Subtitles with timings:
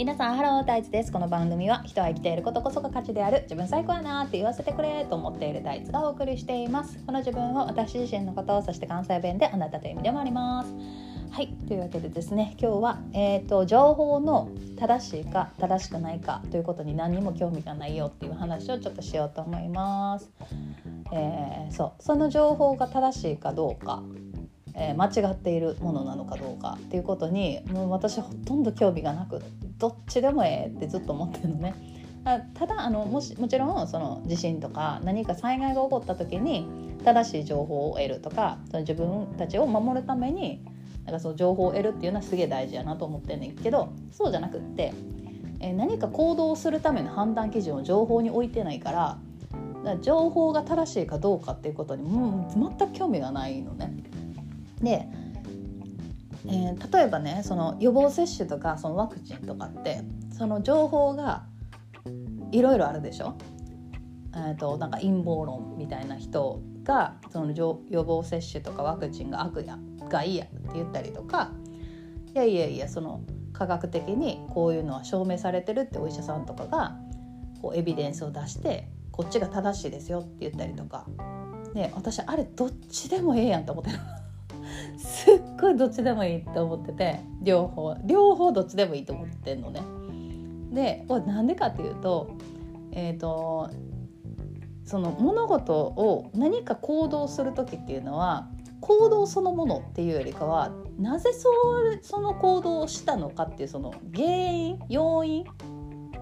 [0.00, 1.12] 皆さんハロー大地です。
[1.12, 3.42] この番組は人は生きていることこそが価値である。
[3.42, 6.98] 自分最高やなって言わせてくれと思っている大地がお送りしています。
[7.04, 10.72] この自分を私自身のことをそして関西弁であなたという意味でもあります。
[11.30, 11.48] はい。
[11.68, 20.30] というわけでですね今日は、えーと、情報の正しいか正しくないかということに何にも興味がないよっていう話をちょっとしようと思います、
[21.12, 22.02] えー、そう。
[22.02, 24.02] その情報が正しいかどうか
[24.74, 29.42] えー、間違っているものなのかどうかっていうことにもう私ほとんど興味がなく
[29.80, 31.74] どっちでもええってずっと思ってるのね。
[32.54, 36.68] ただあのもしもちろんその地震とか何か災害が起こった時に
[37.02, 40.62] 正しい情報を得るとかその自分たちを守るために
[41.06, 44.92] なんかその情報を得るっていうのはすげえ大事やなと思ってんねんけどそうじゃなくって、
[45.60, 49.18] え何か行動するための判断基準を情報に置いてないから
[49.80, 53.92] から情報が正しいかどうかっていうことにもう全く興味がないのね。
[54.80, 55.08] で、
[56.46, 60.02] えー、例えばねその予防接種とかそのワクチンとかって
[60.32, 61.44] その情報が
[62.50, 63.36] いろいろあるでしょ、
[64.34, 71.52] えーと、なんか陰謀論みたいな人がその予防接種とかワクチンが悪やがいいやって言ったりとか
[72.34, 76.96] いやいやいやその科学的にこういうのは証明されてるってお医者さんとかが
[77.60, 81.06] こうエビデンスを出してこっちが正しいですよって言ったりとか。
[81.74, 83.98] で私あれどっちでもええやんと思ってる。
[84.96, 89.82] すっごいどっちでもいいって思ってて両方両方どっちでもいいと思ってんのね。
[90.72, 92.36] でこれなんでかっていうと
[92.92, 93.70] えっ、ー、と
[94.84, 98.48] その物事を何か行動する時っていうのは
[98.80, 105.44] 行動そのものっていうよりかはなぜそうその行動をしたのかっていうその原因要因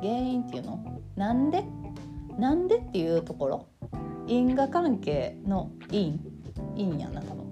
[0.00, 1.00] 原因っていうの？
[1.16, 1.64] なんで？
[2.38, 3.66] なんでっていうところ。
[4.26, 6.20] 因果関係の因？
[6.74, 7.43] 因やな多分。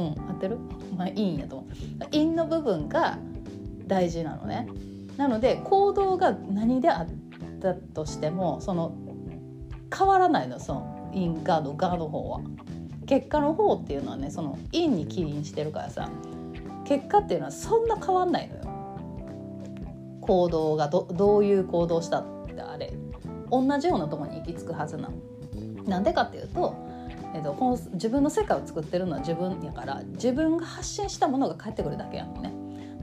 [0.00, 0.28] うん。
[0.28, 0.58] 合ってる？
[0.96, 1.56] まあいいんやと。
[1.56, 3.18] 思う陰の部分が
[3.86, 4.68] 大事なのね。
[5.16, 7.06] なので行動が何であっ
[7.60, 8.94] たとしてもその
[9.96, 12.40] 変わらないのその陰ガードガード方は。
[13.06, 16.08] 結果の方っていうのはねその陰に起因してるからさ。
[16.84, 18.62] 結果っていうのはそんな変わんないのよ。
[20.22, 22.92] 行動がどどういう行動したってあれ。
[23.50, 25.14] 同じようなとこに行き着くはずなの。
[25.86, 26.74] なんでかっていうと
[27.32, 32.52] えっと、自分の世界を作ってるのは自分やから自分が発信したものが返ってくるだけやのね。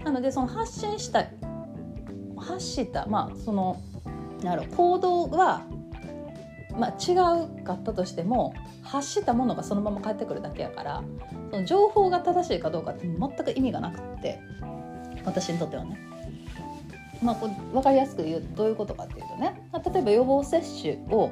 [0.04, 1.26] なのでその発信した
[2.38, 3.82] 発したまあその
[4.42, 5.64] なる行動は、
[6.78, 11.04] まあ、違うかったとしても発したものがそのまま返ってくるだけやから
[11.52, 14.40] その情報が正しいかどうかって全く意味がなくって
[15.26, 16.00] 私にとってはね。
[17.22, 21.32] まあ、こう分かりやすく言うとどういうことかっていうとね例えば予防接種を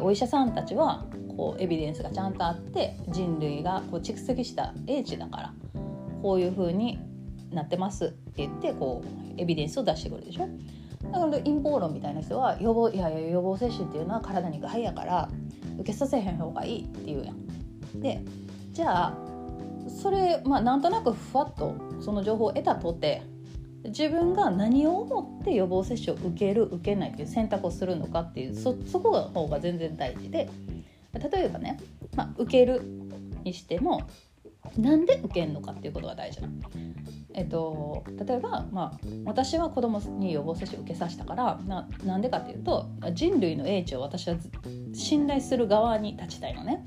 [0.00, 1.04] お医者さんたちは
[1.36, 5.54] こうエビデンスがちゃんとあって人類がこう蓄積した英知だから
[6.22, 6.98] こういう風に
[7.50, 10.48] なってますって言ってこうエビデンスを出してくるでしょ
[11.10, 15.28] だから陰謀論みたいな人は予防いやいや予防接種っていうのは体に害やから
[15.78, 18.00] 受けさせへん方がいいって言うやん。
[18.00, 18.22] で
[18.72, 19.18] じゃあ
[19.88, 23.22] それまあなんとなくふわっとその情報を得たとて
[23.84, 30.48] 自分が何を思って予防接種を受ける受けないっていう選択をするのかっていうそそこが方が全然大事で
[31.12, 31.78] 例えばね、
[32.16, 32.82] まあ、受ける
[33.44, 34.08] にしても
[34.76, 36.48] なんで受けるのかっていうことが大事な。
[37.34, 44.36] えっと、例えば、まあ、私は子供に予防接種受けさせたからななんでかっていうと人類の英知を私は
[44.92, 46.86] 信頼する側に立ちたいのね。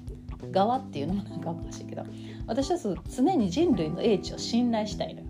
[0.52, 2.04] 側っていうのもなんかおかしいけど
[2.46, 5.28] 私は常に人類の英知を信頼したいのよ。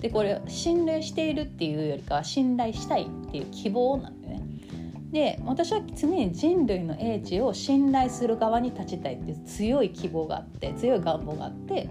[0.00, 4.19] でこれ信頼しているっていうよりかは信頼したいっていう希望なん
[5.12, 11.88] で私は常に人類の英知を信頼する側に立ちたいっていう強い希望があって強い願望があって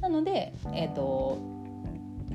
[0.00, 1.38] なので、えーと、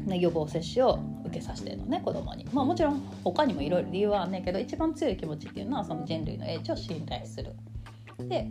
[0.07, 7.53] 予防接種を受けさせてるのね子供にまあもちろん他にもいろいろ理由はあんねんけど一番強い気持ちっていうのはその人類の英知を信頼する。
[8.27, 8.47] で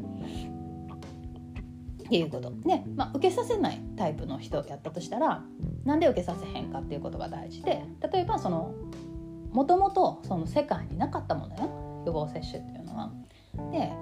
[2.06, 5.44] っていうことで、まあ、受けさせないタイプの人やったとしたら
[5.84, 8.74] なんで受けさせへんかっていうことが大事で例えばその
[9.52, 12.02] もともとその世界になかったものよ。
[12.06, 13.12] 予防接種っていうのは。
[13.72, 13.92] で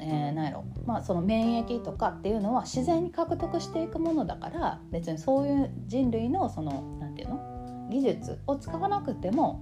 [0.00, 0.64] えー、なんやろ。
[0.86, 7.88] まあその免疫とかっていうのは自然に獲得していくものだから別にそういう人類のそのなんていうの？
[7.90, 9.60] 技術を使わなくても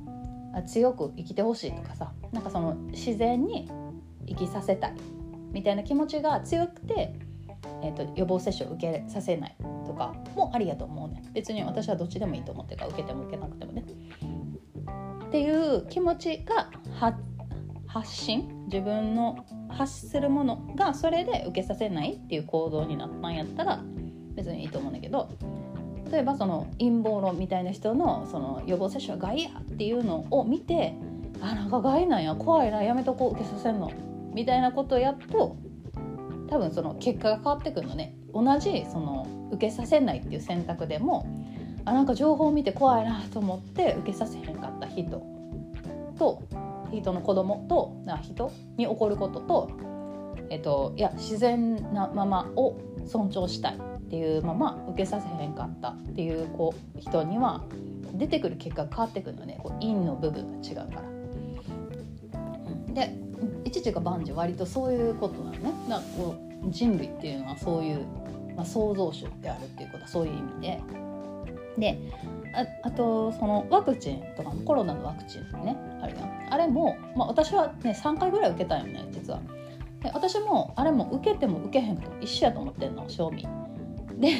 [0.66, 2.12] 強く生きてほしいとかさ。
[2.32, 3.70] なんかその自然に
[4.26, 4.94] 生きさせたい
[5.52, 7.14] みたいな気持ちが強くて、
[7.82, 9.56] えーと、予防接種を受けさせない。
[10.36, 13.84] もありやと思うね別に私はどっちでもいいと思ってから受けても受けなくてもね。
[15.26, 16.70] っていう気持ちが
[17.88, 23.82] 発信自分の発するものがそれで受けさせないっていう行動になったんやったら
[24.36, 25.28] 別にいいと思うんだけど。
[26.10, 30.94] 例えばその陰謀論みたいな人のその予防接種は害やっていうのを見て
[31.40, 33.90] あなんか害なんや怖いなやめとこう受けさせんの。
[34.32, 35.56] みたいなことをやっと
[36.48, 38.14] 多分その結果が変わってくるのね。
[38.42, 41.26] 同じその受けさせないっていう選択でも
[41.84, 45.22] あなんか情報を見て怖いなと思って受けさせへんかった人
[46.18, 46.42] と
[46.92, 49.70] 人の子供とな人に起こることと,、
[50.50, 57.64] えっと、いや自然なままを尊重したいっていうまま受けさせへんかったっていうこう人には
[58.14, 61.02] 出てくる結果が変わってくるのねこう陰の部分が違うから。
[62.94, 63.14] で
[63.64, 65.72] 一時が万事割とそういうことなのね。
[65.88, 66.34] だこ
[66.64, 68.06] う人類っていうのはそういう、
[68.56, 70.80] まあ、創造主であるっていうことはそういう意味で。
[71.78, 71.98] で
[72.54, 75.76] ああとそのワクチンとかコロナのワクチンね。
[76.00, 76.48] あるやん。
[76.50, 79.40] あれも、まあ、私はね3回ぐらい受けたんよね実は。
[80.02, 83.46] で私もあれも受けても受けへんと一緒やと思ってんの賞味。
[84.18, 84.30] で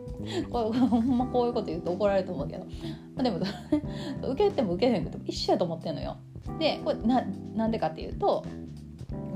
[0.50, 2.64] これ ほんまこういうこと言うと怒られると思うけど。
[2.64, 2.70] ま
[3.18, 3.38] あでも
[4.30, 6.16] 受けても受けへんくても一緒やと思ってんのよ。
[6.58, 7.22] でこれな
[7.54, 8.44] なんでかっていうと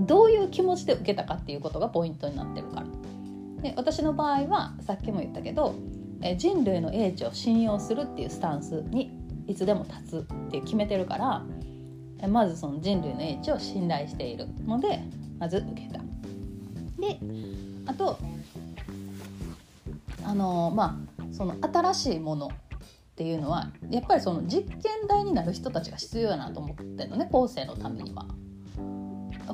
[0.01, 2.87] どういう気持ちで受けたかっていうことがポイントになってるから。
[3.63, 5.75] で私の場合はさっきも言ったけど
[6.37, 9.11] 人類の英知を信用するっていうスタンスに
[9.47, 15.01] いつでも立つって決めてるからまずその人類の英知を信頼しているので
[15.39, 16.01] まず受けた。
[17.01, 17.19] で
[17.87, 18.19] あと
[20.25, 22.51] あのまあその新しいものっ
[23.17, 28.27] ていうのはやっぱりその実験台になる人たちが必要やなと思ってるのね後世のためには。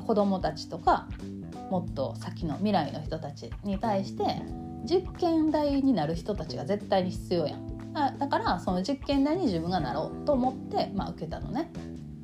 [0.05, 1.07] 子供たちとか
[1.69, 4.23] もっと先の未来の人たちに対して
[4.85, 7.69] 実験台になる人たちが絶対に必要やん。
[7.93, 11.71] だからその実験台に自分がなろうと思って、まあ、受けたのね。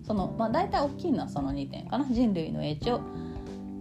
[0.06, 2.06] その、まあ、大体大きいのはその2点かな。
[2.06, 3.01] 人類の英知を、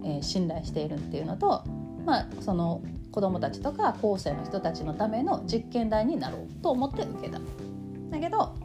[0.03, 1.63] えー、信頼しているっていうのと、
[2.05, 2.81] まあ、その
[3.11, 7.39] 子供たちとか後世の人たちのための実験台になろうと思って受けた。
[8.09, 8.55] だけど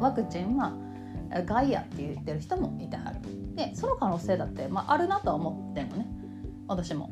[0.00, 0.72] ワクチンは
[1.46, 3.20] ガイアって言ってる人もいてはる。
[3.54, 6.06] でその可能性だって、まあ、あるなとは思ってんのね。
[6.68, 7.10] 私も。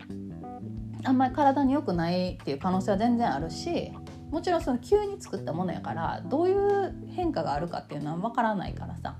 [1.05, 3.91] あんまり体に良くないっていう可能性は全然あるし
[4.31, 9.17] もちろんその急に作ったものやからどういう変化があるかっていうのは分からないからさ。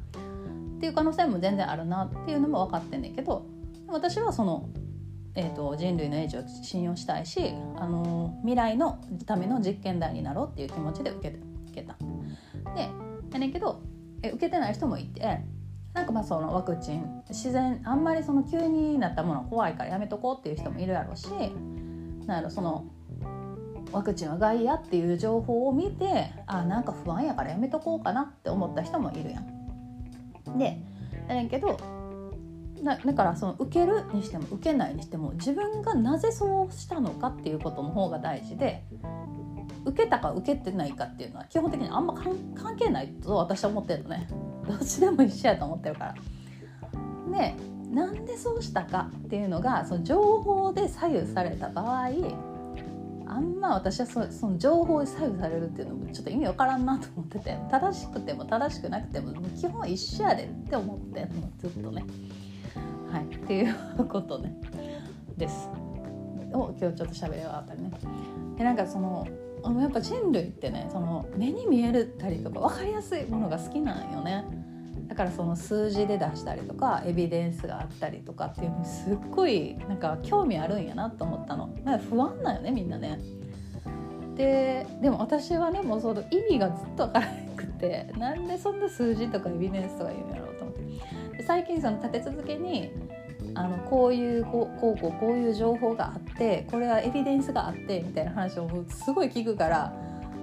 [0.77, 3.47] っていう可能性も全然あるなっていうのも分かってんねんけど
[3.87, 4.69] 私はその、
[5.37, 11.37] えーと、人類の英知を信用したいし、あの未来のための実験台になろうっていう気持ちで受け
[11.71, 11.97] 受けた。
[12.75, 12.89] で
[13.33, 13.81] やねんけど
[14.23, 15.41] え受けてない人もいて
[15.95, 21.29] なんかまあそのワクチン自然あんまりその急になったもの怖いからやめとこうっていう人もいるやろうし
[22.27, 22.87] なんその
[23.93, 30.59] ワクチンは害やっていう情報を見てあなんか不安やからやめとこうかなって思った人もいるやん。
[30.59, 30.79] で
[31.29, 31.79] やねんけど
[32.83, 38.85] だだからその受けるにしても受けないにしても自分がなぜそうしたのかっていうことの方が大事で
[39.93, 44.29] 受けたか受けてないかっていうのは基本的にあんま関係ないと私は思ってるのね。
[44.67, 46.15] どっちでも一緒やと思ってるから。
[47.31, 47.55] で
[47.91, 52.09] なんでそうしたかっていうのがその情報で左右された場合
[53.27, 62.05] あんま私はそその情報で左右されるっていうのもちょっと意味わからんなと思ってて正しくても正しくなくても基本一緒やでって思ってんのずっとね。
[63.11, 63.75] はいっていう
[64.09, 64.55] ことね
[65.37, 65.69] です
[66.53, 67.91] を今日ちょっと喋り終わったね。
[68.57, 69.27] でなんかその
[69.65, 74.45] やっぱ人類ってねその目に見えるたりとか分かりやすいものが好きなんよね。
[75.09, 81.69] だからその数字で出したりとかエビデンスがあったりとかっていうのにすっごいなんか興味あるんやなと思ったの。
[81.85, 83.19] なんか不安だよねみんなね。
[84.37, 91.43] ででも私はねもうその意味がずっと分からなくてなんでそんな数字とかエビデンスとか言うんやろうと思って。
[91.43, 92.91] 最近その立て続けに
[93.55, 99.93] あのこういうこうこうこうこういう情報があってこれはエビデンスがあってみたいな話をすごい聞くから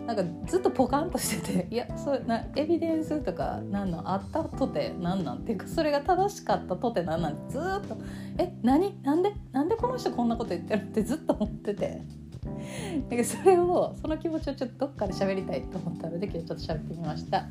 [0.06, 7.98] なんかずっとポカンとしてていやそうなエビデンスとかなんなんあったとてなんなんていうかそれが正しかったとて何なんなんずっと
[8.38, 9.02] え何？
[9.04, 9.34] なんで？
[9.52, 12.02] なんでこの人こんなこと言ってるってずっと思ってて。
[13.10, 17.46] だかそれをその気持ちをちょっとどっかで喋りたいと思ったので今日ちょっと喋ってみました。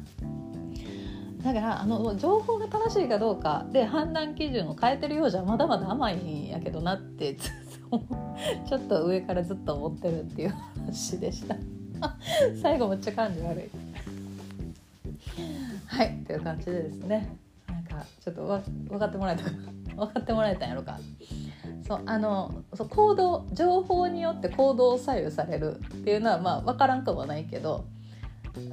[1.43, 11.57] だからあの情報が正しいかどうかで判断基準を変えてるようじゃまだまだ甘いんやけどなってちょっと上からずっと思ってるっていう話でした。
[12.63, 13.71] 最後めっちゃ感じ悪い。
[15.87, 17.37] はいという感じでですね。
[17.69, 19.51] なんかちょっとわ分かってもらえたか
[19.97, 20.99] 分かってもらえたんやろか。
[21.87, 27.87] そうあのそう行動情報によって行動を左右されるっていうのはまあ分からんかもないけど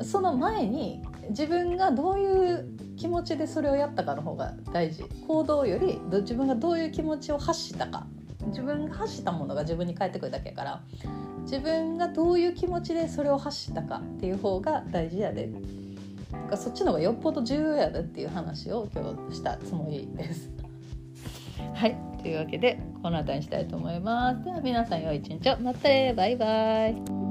[0.04, 5.04] その前に自分がどういう気持ちでそれをやったかの方が大事。
[5.28, 8.08] 行動より自分がどういう気持ちを発したか。
[8.48, 10.82] 自分が発したものが自分に返ってくるだけやから。
[11.44, 15.50] 自分がどういう気持ちでそれを発したかっていう方が大事やで。
[16.50, 20.50] かそっちの方がよっぽど重要やでっていう話を今日したつもりです。
[21.74, 21.98] はい。
[22.22, 24.44] というわけでこの辺りにしたいと思います。
[24.44, 25.60] では皆さん良い一日を。
[25.60, 26.14] またね。
[26.16, 27.25] バイバイ。